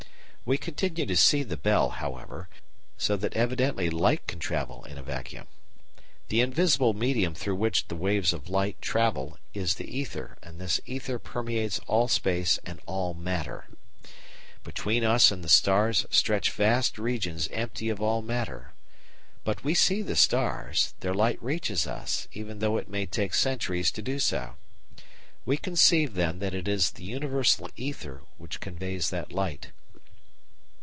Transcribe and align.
We 0.43 0.57
continue 0.57 1.05
to 1.05 1.15
see 1.15 1.43
the 1.43 1.55
bell, 1.55 1.91
however, 1.91 2.49
so 2.97 3.15
that 3.15 3.35
evidently 3.35 3.89
light 3.89 4.27
can 4.27 4.39
travel 4.39 4.83
in 4.83 4.97
a 4.97 5.01
vacuum. 5.03 5.47
The 6.27 6.41
invisible 6.41 6.93
medium 6.93 7.33
through 7.33 7.55
which 7.55 7.87
the 7.87 7.95
waves 7.95 8.33
of 8.33 8.49
light 8.49 8.81
travel 8.81 9.37
is 9.53 9.75
the 9.75 9.85
ether, 9.89 10.37
and 10.43 10.59
this 10.59 10.81
ether 10.85 11.19
permeates 11.19 11.79
all 11.87 12.09
space 12.09 12.59
and 12.65 12.81
all 12.85 13.13
matter. 13.13 13.69
Between 14.65 15.05
us 15.05 15.31
and 15.31 15.41
the 15.41 15.47
stars 15.47 16.05
stretch 16.11 16.51
vast 16.51 16.97
regions 16.97 17.47
empty 17.53 17.87
of 17.87 18.01
all 18.01 18.21
matter. 18.21 18.73
But 19.45 19.63
we 19.63 19.73
see 19.73 20.01
the 20.01 20.17
stars; 20.17 20.95
their 20.99 21.13
light 21.13 21.41
reaches 21.41 21.87
us, 21.87 22.27
even 22.33 22.59
though 22.59 22.75
it 22.75 22.89
may 22.89 23.05
take 23.05 23.35
centuries 23.35 23.89
to 23.91 24.01
do 24.01 24.19
so. 24.19 24.57
We 25.45 25.55
conceive, 25.55 26.15
then, 26.15 26.39
that 26.39 26.55
it 26.55 26.67
is 26.67 26.91
the 26.91 27.05
universal 27.05 27.69
ether 27.77 28.23
which 28.37 28.59
conveys 28.59 29.11
that 29.11 29.31
light. 29.31 29.69